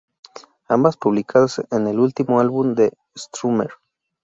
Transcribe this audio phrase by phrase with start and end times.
[0.67, 3.69] Ambas publicadas en el último álbum de Strummer.